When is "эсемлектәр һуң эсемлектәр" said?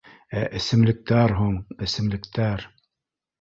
0.59-2.67